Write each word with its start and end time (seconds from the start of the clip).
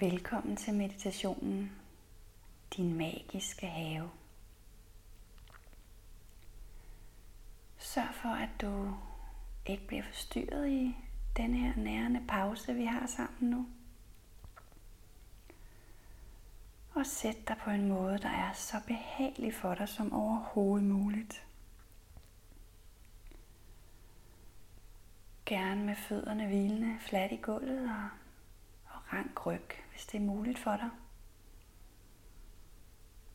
Velkommen 0.00 0.56
til 0.56 0.74
meditationen, 0.74 1.72
din 2.76 2.94
magiske 2.94 3.66
have. 3.66 4.10
Sørg 7.78 8.14
for, 8.14 8.28
at 8.28 8.48
du 8.60 8.94
ikke 9.66 9.86
bliver 9.86 10.02
forstyrret 10.02 10.68
i 10.68 10.96
den 11.36 11.54
her 11.54 11.76
nærende 11.76 12.24
pause, 12.28 12.74
vi 12.74 12.84
har 12.84 13.06
sammen 13.06 13.50
nu. 13.50 13.66
Og 16.94 17.06
sæt 17.06 17.48
dig 17.48 17.56
på 17.64 17.70
en 17.70 17.88
måde, 17.88 18.18
der 18.18 18.28
er 18.30 18.52
så 18.52 18.76
behagelig 18.86 19.54
for 19.54 19.74
dig 19.74 19.88
som 19.88 20.12
overhovedet 20.12 20.88
muligt. 20.88 21.46
Gerne 25.46 25.84
med 25.84 25.96
fødderne 25.96 26.46
hvilende 26.46 26.98
fladt 27.00 27.32
i 27.32 27.36
gulvet 27.36 27.90
og, 27.90 28.08
og 28.86 29.12
rank 29.12 29.46
ryg, 29.46 29.83
hvis 29.94 30.06
det 30.06 30.18
er 30.18 30.24
muligt 30.24 30.58
for 30.58 30.76
dig. 30.76 30.90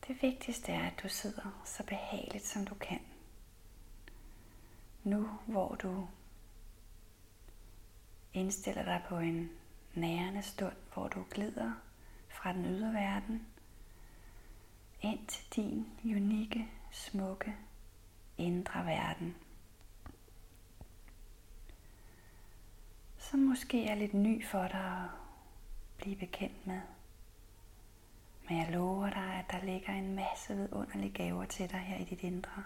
Det 0.06 0.22
vigtigste 0.22 0.72
er, 0.72 0.86
at 0.86 1.02
du 1.02 1.08
sidder 1.08 1.62
så 1.64 1.82
behageligt 1.84 2.46
som 2.46 2.64
du 2.64 2.74
kan. 2.74 3.00
Nu 5.04 5.28
hvor 5.46 5.74
du 5.74 6.08
indstiller 8.32 8.84
dig 8.84 9.02
på 9.08 9.18
en 9.18 9.50
nærende 9.94 10.42
stund, 10.42 10.76
hvor 10.94 11.08
du 11.08 11.24
glider 11.30 11.72
fra 12.28 12.52
den 12.52 12.64
ydre 12.64 12.92
verden 12.92 13.46
ind 15.00 15.26
til 15.26 15.44
din 15.56 15.86
unikke, 16.04 16.68
smukke, 16.90 17.56
indre 18.38 18.86
verden. 18.86 19.36
Som 23.18 23.38
måske 23.40 23.86
er 23.86 23.94
lidt 23.94 24.14
ny 24.14 24.46
for 24.46 24.68
dig 24.68 25.08
blive 26.00 26.16
bekendt 26.16 26.66
med. 26.66 26.80
Men 28.48 28.58
jeg 28.58 28.72
lover 28.72 29.10
dig, 29.10 29.34
at 29.34 29.50
der 29.50 29.64
ligger 29.64 29.92
en 29.92 30.14
masse 30.14 30.56
vidunderlige 30.56 31.12
gaver 31.12 31.44
til 31.44 31.70
dig 31.70 31.80
her 31.80 31.96
i 31.96 32.04
dit 32.04 32.22
indre. 32.22 32.64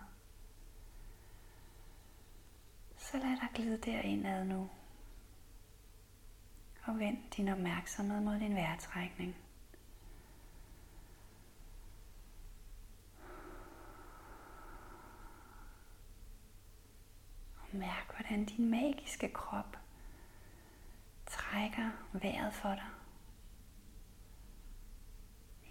Så 2.97 3.19
lad 3.19 3.31
dig 3.41 3.49
glide 3.55 3.79
derindad 3.79 4.45
nu. 4.45 4.71
Og 6.85 6.99
vend 6.99 7.31
din 7.37 7.49
opmærksomhed 7.49 8.21
mod 8.21 8.39
din 8.39 8.55
vejrtrækning. 8.55 9.37
Og 17.61 17.69
mærk, 17.73 18.15
hvordan 18.17 18.45
din 18.45 18.71
magiske 18.71 19.29
krop 19.29 19.79
trækker 21.27 21.91
vejret 22.13 22.55
for 22.55 22.69
dig 22.69 23.04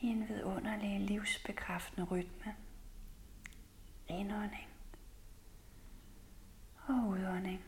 i 0.03 0.07
en 0.07 0.29
vidunderlig 0.29 0.99
livsbekræftende 0.99 2.07
rytme. 2.07 2.55
Indånding 4.07 4.67
og 6.87 7.07
udånding. 7.07 7.63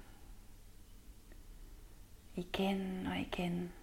Igen 2.36 3.08
og 3.08 3.20
igen. 3.20 3.74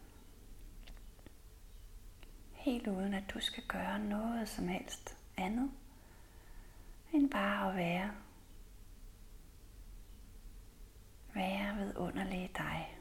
Helt 2.52 2.86
uden 2.86 3.14
at 3.14 3.24
du 3.34 3.40
skal 3.40 3.62
gøre 3.68 3.98
noget 3.98 4.48
som 4.48 4.68
helst 4.68 5.16
andet 5.36 5.70
end 7.12 7.30
bare 7.30 7.70
at 7.70 7.76
være. 7.76 8.12
Være 11.34 11.76
vidunderlig 11.76 12.50
dig. 12.56 12.98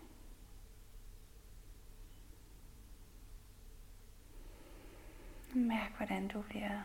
Mærk, 5.55 5.97
hvordan 5.97 6.27
du 6.27 6.41
bliver 6.41 6.81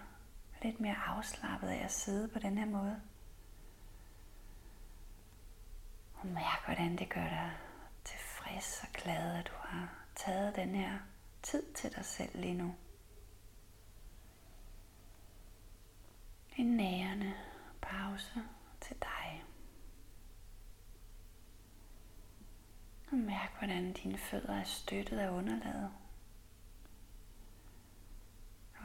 lidt 0.62 0.80
mere 0.80 0.96
afslappet 1.06 1.68
af 1.68 1.84
at 1.84 1.92
sidde 1.92 2.28
på 2.28 2.38
den 2.38 2.58
her 2.58 2.66
måde. 2.66 3.00
Og 6.14 6.26
mærk, 6.26 6.64
hvordan 6.64 6.98
det 6.98 7.08
gør 7.08 7.28
dig 7.28 7.52
tilfreds 8.04 8.82
og 8.82 8.88
glad, 8.92 9.38
at 9.38 9.46
du 9.46 9.52
har 9.58 9.88
taget 10.16 10.56
den 10.56 10.74
her 10.74 10.98
tid 11.42 11.72
til 11.72 11.94
dig 11.96 12.04
selv 12.04 12.40
lige 12.40 12.54
nu. 12.54 12.74
En 16.56 16.66
nærende 16.66 17.34
pause 17.82 18.44
til 18.80 18.96
dig. 19.02 19.44
Og 23.12 23.16
mærk, 23.16 23.58
hvordan 23.58 23.92
dine 23.92 24.18
fødder 24.18 24.60
er 24.60 24.64
støttet 24.64 25.18
af 25.18 25.30
underlaget. 25.30 25.92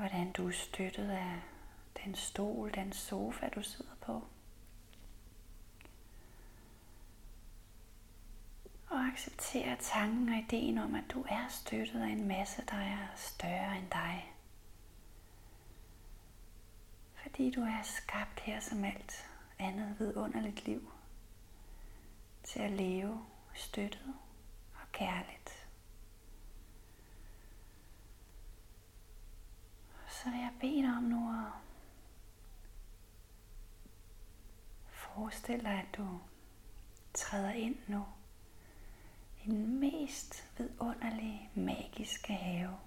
Hvordan 0.01 0.31
du 0.31 0.47
er 0.47 0.51
støttet 0.51 1.09
af 1.09 1.41
den 2.03 2.15
stol, 2.15 2.73
den 2.73 2.93
sofa, 2.93 3.49
du 3.49 3.63
sidder 3.63 3.95
på. 4.01 4.27
Og 8.89 8.99
acceptere 8.99 9.77
tanken 9.79 10.29
og 10.29 10.35
ideen 10.35 10.77
om, 10.77 10.95
at 10.95 11.03
du 11.09 11.25
er 11.29 11.47
støttet 11.49 12.01
af 12.01 12.07
en 12.07 12.27
masse, 12.27 12.65
der 12.65 12.77
er 12.77 13.07
større 13.15 13.77
end 13.77 13.89
dig. 13.91 14.33
Fordi 17.15 17.51
du 17.51 17.61
er 17.61 17.81
skabt 17.83 18.39
her 18.39 18.59
som 18.59 18.83
alt 18.83 19.27
andet 19.59 19.95
vidunderligt 19.99 20.65
liv. 20.65 20.91
Til 22.43 22.59
at 22.59 22.71
leve 22.71 23.25
støttet 23.53 24.13
og 24.73 24.91
kærligt. 24.91 25.61
Så 30.23 30.29
vil 30.29 30.39
jeg 30.39 30.50
bede 30.61 30.81
dig 30.81 30.97
om 30.97 31.03
nu 31.03 31.29
at 31.29 31.51
forestille 34.89 35.63
dig, 35.63 35.79
at 35.79 35.97
du 35.97 36.19
træder 37.13 37.51
ind 37.51 37.75
nu 37.87 38.05
i 39.43 39.49
den 39.49 39.79
mest 39.79 40.49
vidunderlige, 40.57 41.49
magiske 41.55 42.33
have, 42.33 42.77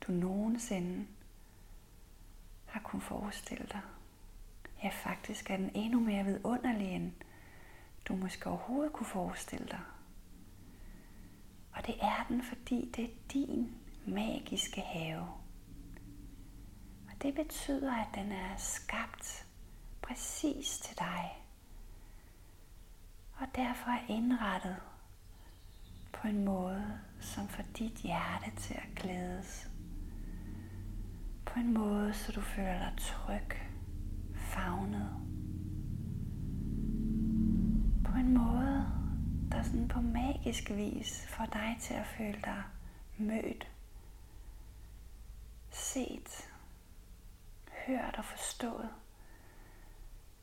du 0.00 0.12
nogensinde 0.12 1.06
har 2.66 2.80
kunnet 2.80 3.04
forestille 3.04 3.66
dig. 3.72 3.80
Ja, 4.82 4.88
faktisk 4.88 5.50
er 5.50 5.56
den 5.56 5.70
endnu 5.74 6.00
mere 6.00 6.24
vidunderlig, 6.24 6.88
end 6.88 7.12
du 8.08 8.16
måske 8.16 8.50
overhovedet 8.50 8.92
kunne 8.92 9.06
forestille 9.06 9.66
dig. 9.66 9.80
Og 11.72 11.86
det 11.86 11.94
er 12.00 12.24
den, 12.28 12.42
fordi 12.42 12.90
det 12.96 13.04
er 13.04 13.14
din 13.32 13.76
magiske 14.06 14.80
have. 14.80 15.43
Og 17.14 17.22
det 17.22 17.34
betyder, 17.34 17.94
at 17.94 18.08
den 18.14 18.32
er 18.32 18.56
skabt 18.56 19.46
præcis 20.02 20.78
til 20.78 20.98
dig 20.98 21.44
og 23.36 23.46
derfor 23.56 23.90
er 23.90 24.06
indrettet 24.08 24.76
på 26.12 26.28
en 26.28 26.44
måde, 26.44 27.00
som 27.20 27.48
får 27.48 27.62
dit 27.78 27.92
hjerte 27.92 28.50
til 28.56 28.74
at 28.74 28.88
glædes. 28.96 29.70
På 31.46 31.58
en 31.58 31.74
måde, 31.74 32.14
så 32.14 32.32
du 32.32 32.40
føler 32.40 32.78
dig 32.78 32.92
tryg, 32.98 33.60
favnet. 34.34 35.10
På 38.04 38.18
en 38.18 38.38
måde, 38.38 38.86
der 39.52 39.62
sådan 39.62 39.88
på 39.88 40.00
magisk 40.00 40.70
vis 40.70 41.26
får 41.28 41.46
dig 41.46 41.76
til 41.80 41.94
at 41.94 42.06
føle 42.06 42.40
dig 42.44 42.62
mødt, 43.18 43.70
set, 45.70 46.53
hørt 47.86 48.14
og 48.18 48.24
forstået 48.24 48.90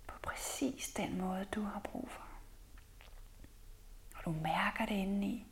på 0.07 0.19
præcis 0.23 0.93
den 0.93 1.21
måde, 1.21 1.45
du 1.45 1.61
har 1.61 1.79
brug 1.79 2.09
for. 2.09 2.23
Og 4.15 4.25
du 4.25 4.31
mærker 4.31 4.85
det 4.85 4.95
indeni. 4.95 5.47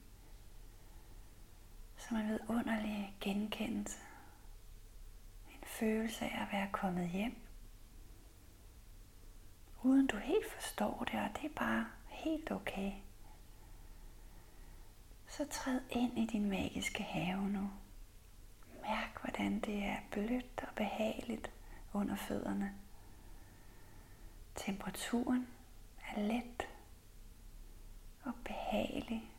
Som 1.98 2.18
en 2.18 2.28
vidunderlig 2.28 3.18
genkendelse. 3.22 4.00
En 5.50 5.64
følelse 5.64 6.26
af 6.26 6.42
at 6.42 6.48
være 6.52 6.70
kommet 6.72 7.10
hjem. 7.10 7.36
Uden 9.84 10.08
du 10.08 10.18
helt 10.18 10.52
forstår 10.54 11.04
det, 11.12 11.20
og 11.20 11.30
det 11.42 11.46
er 11.52 11.56
bare 11.56 11.88
helt 12.08 12.52
okay. 12.52 12.92
Så 15.28 15.48
træd 15.52 15.80
ind 15.90 16.18
i 16.18 16.26
din 16.26 16.50
magiske 16.50 17.04
have 17.04 17.50
nu. 17.50 17.72
Mærk, 18.82 19.22
hvordan 19.22 19.60
det 19.60 19.84
er 19.84 19.98
blødt 20.12 20.64
og 20.68 20.76
behageligt 20.76 21.52
under 21.94 22.16
fødderne. 22.16 22.76
Temperaturen 24.56 25.48
er 26.08 26.22
let 26.22 26.68
og 28.24 28.34
behagelig. 28.44 29.32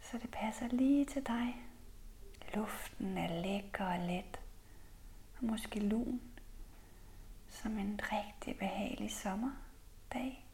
Så 0.00 0.18
det 0.18 0.30
passer 0.30 0.68
lige 0.68 1.04
til 1.04 1.26
dig. 1.26 1.64
Luften 2.54 3.18
er 3.18 3.42
lækker 3.42 3.84
og 3.84 3.98
let, 3.98 4.40
og 5.38 5.44
måske 5.44 5.80
lun, 5.80 6.20
som 7.48 7.78
en 7.78 8.00
rigtig 8.02 8.58
behagelig 8.58 9.10
sommerdag. 9.10 10.46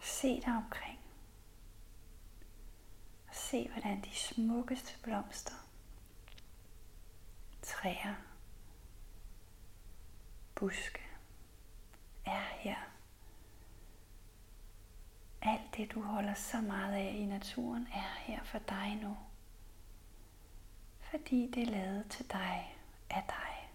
Se 0.00 0.40
dig 0.40 0.56
omkring. 0.56 0.98
se, 3.54 3.68
hvordan 3.68 4.00
de 4.00 4.14
smukkeste 4.14 4.98
blomster, 5.02 5.63
træer, 7.64 8.14
buske 10.54 11.00
er 12.26 12.42
her. 12.58 12.76
Alt 15.42 15.76
det, 15.76 15.92
du 15.92 16.02
holder 16.02 16.34
så 16.34 16.60
meget 16.60 16.92
af 16.92 17.14
i 17.18 17.26
naturen, 17.26 17.88
er 17.94 18.18
her 18.18 18.44
for 18.44 18.58
dig 18.58 18.98
nu. 19.02 19.16
Fordi 21.00 21.50
det 21.50 21.62
er 21.62 21.70
lavet 21.70 22.10
til 22.10 22.30
dig 22.30 22.76
af 23.10 23.24
dig. 23.28 23.70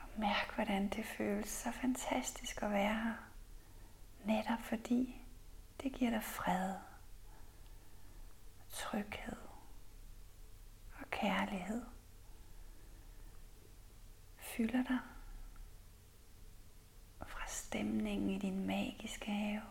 Og 0.00 0.08
mærk, 0.20 0.54
hvordan 0.54 0.88
det 0.88 1.04
føles 1.06 1.48
så 1.48 1.72
fantastisk 1.72 2.62
at 2.62 2.70
være 2.70 2.94
her. 2.94 3.14
Netop 4.24 4.60
fordi 4.60 5.22
det 5.82 5.92
giver 5.92 6.10
dig 6.10 6.24
fred, 6.24 6.74
tryghed 8.70 9.41
kærlighed. 11.22 11.82
Fylder 14.36 14.82
dig 14.82 14.98
fra 17.26 17.46
stemningen 17.46 18.30
i 18.30 18.38
din 18.38 18.66
magiske 18.66 19.30
have. 19.30 19.62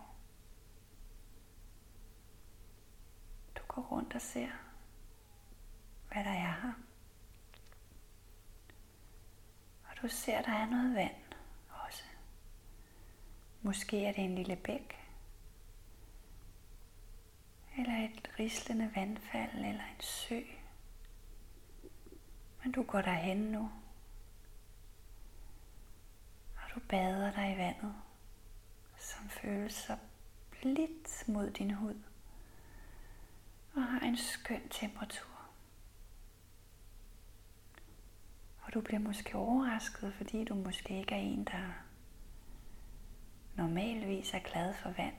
Du 3.55 3.61
går 3.67 3.81
rundt 3.81 4.15
og 4.15 4.21
ser, 4.21 4.49
hvad 6.07 6.23
der 6.23 6.31
er 6.31 6.61
her. 6.61 6.73
Og 9.89 10.01
du 10.01 10.07
ser, 10.07 10.41
der 10.41 10.51
er 10.51 10.69
noget 10.69 10.95
vand 10.95 11.35
også. 11.69 12.03
Måske 13.61 14.05
er 14.05 14.11
det 14.11 14.23
en 14.23 14.35
lille 14.35 14.55
bæk 14.55 14.97
eller 17.77 18.05
et 18.05 18.31
rislende 18.39 18.91
vandfald 18.95 19.55
eller 19.55 19.83
en 19.83 20.01
sø. 20.01 20.41
Men 22.63 22.71
du 22.71 22.83
går 22.83 23.01
derhen 23.01 23.37
nu, 23.37 23.71
og 26.55 26.75
du 26.75 26.79
bader 26.89 27.31
dig 27.31 27.53
i 27.53 27.57
vandet, 27.57 27.95
som 28.97 29.29
føles 29.29 29.73
så 29.73 29.97
blidt 30.51 31.27
mod 31.27 31.49
din 31.51 31.71
hud 31.71 32.01
og 33.75 33.83
har 33.83 33.99
en 33.99 34.17
skøn 34.17 34.69
temperatur. 34.69 35.27
Og 38.61 38.73
du 38.73 38.81
bliver 38.81 38.99
måske 38.99 39.35
overrasket, 39.35 40.13
fordi 40.13 40.43
du 40.43 40.55
måske 40.55 40.99
ikke 40.99 41.15
er 41.15 41.19
en, 41.19 41.43
der 41.43 41.73
normalvis 43.55 44.33
er 44.33 44.39
glad 44.39 44.73
for 44.73 44.89
vand, 44.89 45.15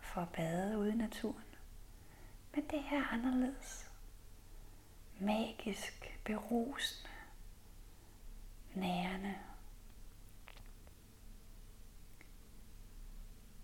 for 0.00 0.20
at 0.20 0.28
bade 0.28 0.78
ude 0.78 0.92
i 0.92 0.96
naturen. 0.96 1.44
Men 2.54 2.64
det 2.70 2.82
her 2.82 3.02
er 3.02 3.12
anderledes. 3.12 3.89
Magisk, 5.20 6.18
berusende, 6.24 7.10
nærende. 8.74 9.34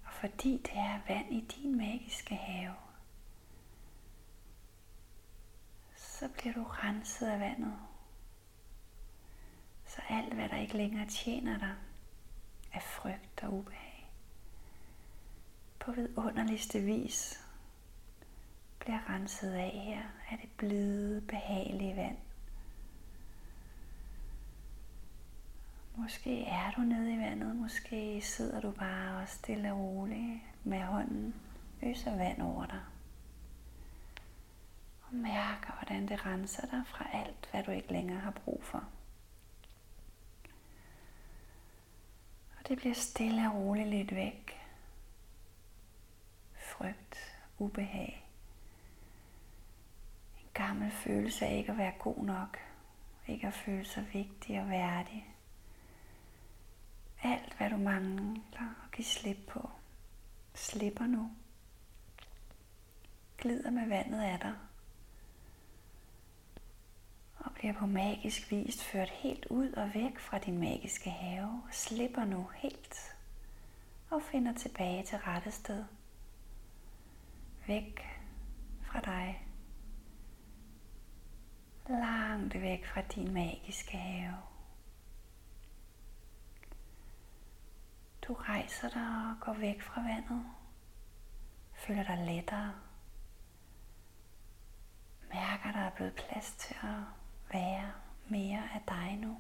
Og 0.04 0.12
fordi 0.12 0.52
det 0.52 0.76
er 0.76 1.00
vand 1.08 1.32
i 1.34 1.40
din 1.40 1.76
magiske 1.76 2.34
have, 2.34 2.74
så 5.96 6.28
bliver 6.28 6.54
du 6.54 6.62
renset 6.62 7.26
af 7.26 7.40
vandet. 7.40 7.78
Så 9.86 10.02
alt, 10.08 10.34
hvad 10.34 10.48
der 10.48 10.56
ikke 10.56 10.76
længere 10.76 11.08
tjener 11.08 11.58
dig, 11.58 11.74
er 12.72 12.80
frygt 12.80 13.42
og 13.42 13.52
ubehag. 13.52 14.10
På 15.78 15.92
vidunderligste 15.92 16.80
vis 16.80 17.45
bliver 18.78 19.10
renset 19.10 19.52
af 19.52 19.70
her 19.70 20.02
af 20.30 20.38
det 20.38 20.50
blide, 20.56 21.20
behagelige 21.20 21.96
vand. 21.96 22.16
Måske 25.96 26.44
er 26.44 26.70
du 26.70 26.80
nede 26.80 27.14
i 27.14 27.18
vandet, 27.18 27.56
måske 27.56 28.20
sidder 28.22 28.60
du 28.60 28.70
bare 28.70 29.22
og 29.22 29.28
stille 29.28 29.72
og 29.72 29.78
roligt 29.78 30.40
med 30.64 30.82
hånden 30.82 31.34
øser 31.82 32.16
vand 32.16 32.42
over 32.42 32.66
dig. 32.66 32.80
Og 35.02 35.14
mærker, 35.14 35.72
hvordan 35.72 36.08
det 36.08 36.26
renser 36.26 36.66
dig 36.66 36.82
fra 36.86 37.06
alt, 37.12 37.48
hvad 37.50 37.62
du 37.62 37.70
ikke 37.70 37.92
længere 37.92 38.20
har 38.20 38.30
brug 38.30 38.64
for. 38.64 38.84
Og 42.58 42.68
det 42.68 42.78
bliver 42.78 42.94
stille 42.94 43.48
og 43.48 43.54
roligt 43.54 43.88
lidt 43.88 44.14
væk. 44.14 44.60
Frygt, 46.54 47.38
ubehag 47.58 48.25
gammel 50.56 50.90
følelse 50.90 51.46
af 51.46 51.56
ikke 51.56 51.72
at 51.72 51.78
være 51.78 51.92
god 51.98 52.24
nok. 52.24 52.58
Ikke 53.26 53.46
at 53.46 53.54
føle 53.54 53.84
sig 53.84 54.06
vigtig 54.12 54.60
og 54.60 54.70
værdig. 54.70 55.34
Alt 57.22 57.54
hvad 57.56 57.70
du 57.70 57.76
mangler 57.76 58.84
at 58.84 58.92
give 58.92 59.04
slip 59.04 59.36
på, 59.48 59.70
slipper 60.54 61.06
nu. 61.06 61.30
Glider 63.38 63.70
med 63.70 63.88
vandet 63.88 64.20
af 64.20 64.38
dig. 64.38 64.54
Og 67.38 67.52
bliver 67.54 67.72
på 67.72 67.86
magisk 67.86 68.50
vis 68.50 68.84
ført 68.84 69.10
helt 69.10 69.46
ud 69.46 69.72
og 69.72 69.94
væk 69.94 70.18
fra 70.18 70.38
din 70.38 70.58
magiske 70.58 71.10
have. 71.10 71.62
Slipper 71.70 72.24
nu 72.24 72.50
helt. 72.54 73.16
Og 74.10 74.22
finder 74.22 74.54
tilbage 74.54 75.04
til 75.04 75.18
rette 75.18 75.50
sted. 75.50 75.84
Væk 77.66 78.20
fra 78.82 79.00
dig 79.00 79.45
langt 81.88 82.54
væk 82.54 82.86
fra 82.86 83.00
din 83.00 83.34
magiske 83.34 83.96
have. 83.96 84.36
Du 88.22 88.32
rejser 88.34 88.88
dig 88.88 89.30
og 89.30 89.40
går 89.40 89.52
væk 89.60 89.82
fra 89.82 90.00
vandet. 90.00 90.46
Føler 91.72 92.02
dig 92.02 92.18
lettere. 92.26 92.72
Mærker, 95.32 95.72
der 95.72 95.80
er 95.80 95.90
blevet 95.90 96.14
plads 96.14 96.54
til 96.58 96.76
at 96.82 97.02
være 97.52 97.92
mere 98.28 98.62
af 98.74 98.82
dig 98.88 99.16
nu. 99.16 99.36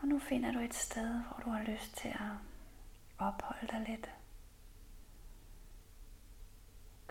Og 0.00 0.08
nu 0.08 0.18
finder 0.18 0.52
du 0.52 0.58
et 0.58 0.74
sted, 0.74 1.22
hvor 1.22 1.42
du 1.44 1.50
har 1.50 1.62
lyst 1.62 1.96
til 1.96 2.08
at 2.08 2.32
opholde 3.18 3.66
dig 3.66 3.84
lidt. 3.88 4.10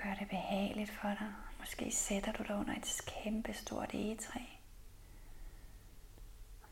Gør 0.04 0.14
det 0.16 0.30
behageligt 0.30 0.92
for 0.92 1.08
dig. 1.08 1.34
Måske 1.60 1.92
sætter 1.92 2.32
du 2.32 2.44
dig 2.44 2.56
under 2.56 2.76
et 2.76 3.02
kæmpe 3.08 3.54
stort 3.54 3.94
egetræ. 3.94 4.40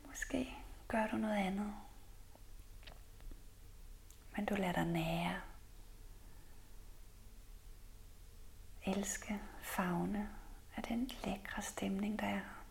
Måske 0.06 0.54
gør 0.88 1.06
du 1.06 1.16
noget 1.16 1.36
andet. 1.36 1.74
Men 4.36 4.46
du 4.46 4.54
lader 4.54 4.72
dig 4.72 4.86
nære. 4.86 5.40
Elske, 8.86 9.40
fagne 9.62 10.28
af 10.76 10.82
den 10.82 11.10
lækre 11.24 11.62
stemning, 11.62 12.18
der 12.18 12.26
er. 12.26 12.64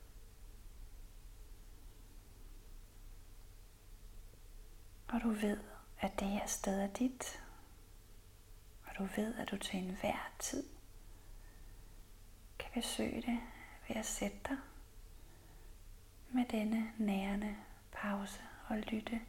Og 5.08 5.22
du 5.22 5.30
ved, 5.30 5.60
at 6.00 6.20
det 6.20 6.28
her 6.28 6.48
sted 6.48 6.82
er 6.82 6.88
dit 6.88 7.44
du 8.98 9.08
ved, 9.16 9.36
at 9.36 9.52
du 9.52 9.58
til 9.58 9.80
enhver 9.80 10.32
tid 10.40 10.64
kan 12.60 12.70
besøge 12.74 13.22
det 13.22 13.40
ved 13.88 13.96
at 13.96 14.06
sætte 14.06 14.38
dig 14.50 14.58
med 16.30 16.46
denne 16.46 16.92
nærende 16.98 17.56
pause 17.92 18.42
og 18.68 18.78
lytte 18.78 19.22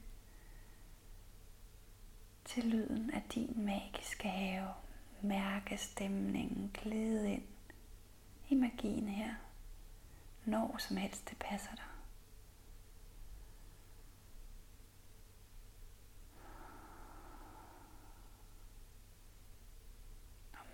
til 2.44 2.64
lyden 2.64 3.10
af 3.10 3.22
din 3.34 3.54
magiske 3.56 4.28
have. 4.28 4.68
Mærke 5.22 5.76
stemningen 5.76 6.70
glide 6.74 7.32
ind 7.32 7.46
i 8.48 8.54
magien 8.54 9.08
her, 9.08 9.34
når 10.44 10.76
som 10.78 10.96
helst 10.96 11.30
det 11.30 11.38
passer 11.38 11.74
dig. 11.74 11.84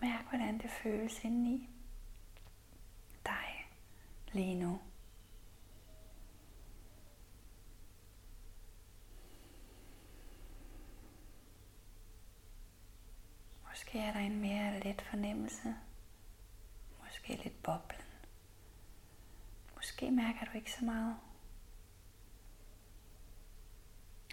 Mærk, 0.01 0.29
hvordan 0.29 0.49
det 0.64 0.73
føles 0.73 1.25
indeni 1.25 1.71
dig 3.26 3.71
lige 4.33 4.54
nu. 4.54 4.80
Måske 13.68 13.99
er 13.99 14.12
der 14.12 14.21
en 14.21 14.40
mere 14.40 14.80
let 14.80 15.02
fornemmelse. 15.02 15.75
Måske 17.00 17.42
lidt 17.42 17.62
boblen. 17.62 18.00
Måske 19.75 20.11
mærker 20.11 20.44
du 20.44 20.50
ikke 20.56 20.73
så 20.73 20.85
meget. 20.85 21.16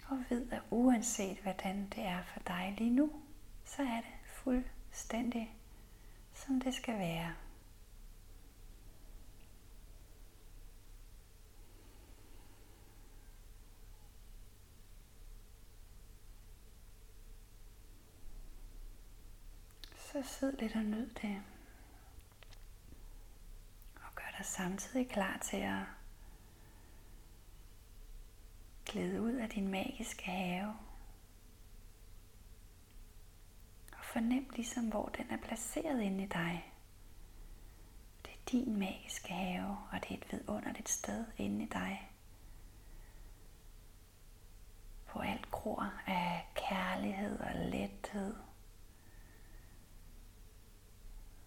Og 0.08 0.24
ved, 0.30 0.52
at 0.52 0.62
uanset 0.70 1.38
hvordan 1.38 1.88
det 1.88 2.04
er 2.04 2.22
for 2.22 2.40
dig 2.40 2.74
lige 2.78 2.90
nu, 2.90 3.22
så 3.64 3.82
er 3.82 3.96
det 3.96 4.14
fuldstændig, 4.26 5.61
som 6.46 6.60
det 6.60 6.74
skal 6.74 6.98
være. 6.98 7.34
Så 19.96 20.22
sid 20.22 20.52
lidt 20.52 20.76
og 20.76 20.82
nyd 20.82 21.10
det. 21.10 21.42
Og 23.96 24.14
gør 24.14 24.36
dig 24.38 24.46
samtidig 24.46 25.08
klar 25.08 25.38
til 25.38 25.56
at 25.56 25.82
glæde 28.84 29.22
ud 29.22 29.32
af 29.32 29.48
din 29.48 29.68
magiske 29.68 30.24
have. 30.24 30.76
Og 33.92 34.04
fornem 34.22 34.50
ligesom, 34.56 34.88
hvor 34.88 35.06
den 35.06 35.30
er 35.30 35.36
placeret 35.36 36.02
inde 36.02 36.24
i 36.24 36.26
dig. 36.26 36.72
Det 38.24 38.30
er 38.30 38.50
din 38.50 38.78
magiske 38.78 39.32
have, 39.32 39.76
og 39.92 40.00
det 40.02 40.10
er 40.10 40.14
et 40.14 40.32
vidunderligt 40.32 40.88
sted 40.88 41.24
inde 41.36 41.64
i 41.64 41.68
dig. 41.68 42.10
Hvor 45.12 45.20
alt 45.20 45.50
gror 45.50 45.92
af 46.06 46.46
kærlighed 46.54 47.40
og 47.40 47.54
lethed. 47.54 48.36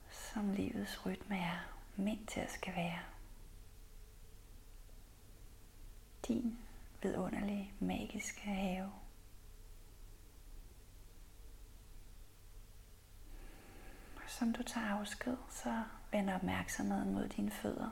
Som 0.10 0.52
livets 0.52 1.06
rytme 1.06 1.38
er 1.38 1.68
ment 1.96 2.30
til 2.30 2.40
at 2.40 2.52
skal 2.52 2.76
være. 2.76 3.00
Din 6.28 6.58
vidunderlige, 7.02 7.72
magiske 7.80 8.42
have. 8.42 8.92
Som 14.28 14.54
du 14.54 14.64
tager 14.64 14.88
afsked, 14.88 15.38
så 15.50 15.84
vend 16.12 16.30
opmærksomheden 16.30 17.14
mod 17.14 17.28
dine 17.28 17.52
fødder, 17.52 17.90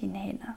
dine 0.00 0.18
hænder, 0.18 0.52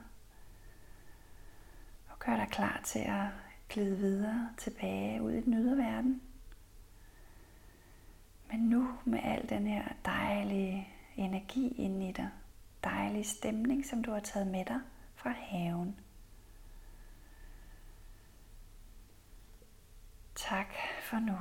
og 2.10 2.20
gør 2.20 2.36
dig 2.36 2.48
klar 2.52 2.82
til 2.86 3.00
at 3.00 3.28
glide 3.70 3.98
videre 3.98 4.50
tilbage 4.58 5.22
ud 5.22 5.32
i 5.32 5.42
den 5.42 5.54
ydre 5.54 5.78
verden. 5.78 6.22
Men 8.52 8.60
nu 8.60 9.00
med 9.06 9.20
al 9.24 9.50
den 9.50 9.68
her 9.68 9.88
dejlige 10.06 10.88
energi 11.16 11.68
inde 11.68 12.10
i 12.10 12.12
dig, 12.12 12.30
dejlige 12.84 13.24
stemning, 13.24 13.86
som 13.86 14.04
du 14.04 14.12
har 14.12 14.20
taget 14.20 14.48
med 14.48 14.66
dig, 14.66 14.80
fra 15.16 15.30
haven. 15.30 16.00
Tak 20.36 20.74
for 21.04 21.20
nu. 21.20 21.38